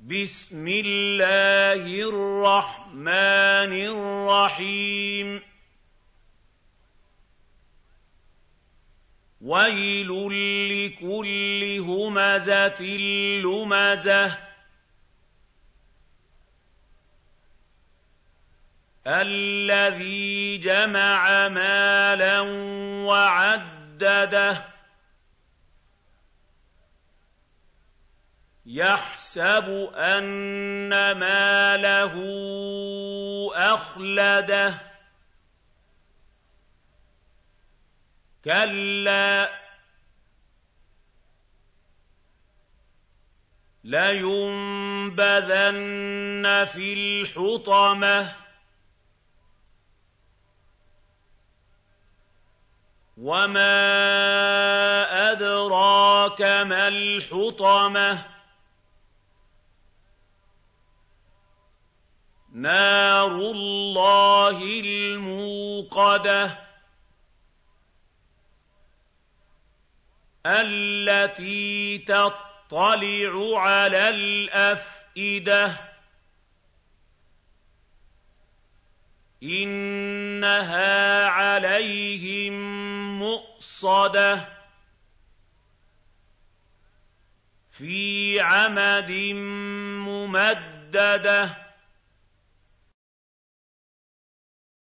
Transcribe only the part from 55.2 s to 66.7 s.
أدراك ما الحطمة؟ نار الله الموقده